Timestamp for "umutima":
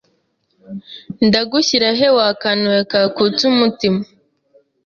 3.53-4.01